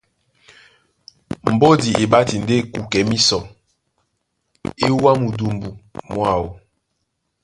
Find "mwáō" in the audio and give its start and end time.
6.11-6.45